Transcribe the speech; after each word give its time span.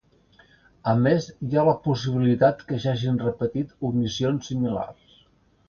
A 0.93 0.95
més, 1.01 1.27
hi 1.49 1.57
ha 1.59 1.65
la 1.67 1.75
possibilitat 1.83 2.65
que 2.71 2.81
s'hagin 2.87 3.21
repetit 3.27 3.79
omissions 3.93 4.53
similars. 4.53 5.25